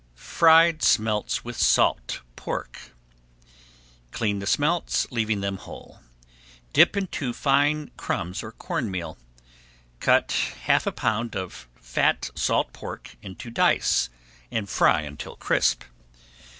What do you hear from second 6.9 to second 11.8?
into fine crumbs or corn meal. Cut half a pound of